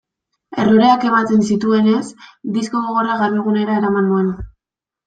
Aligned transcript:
Erroreak 0.63 1.05
ematen 1.09 1.45
zituenez, 1.49 2.01
disko 2.57 2.85
gogorra 2.89 3.21
Garbigunera 3.25 3.79
eraman 3.85 4.13
nuen. 4.15 4.35